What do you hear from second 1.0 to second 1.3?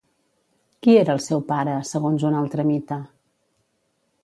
era el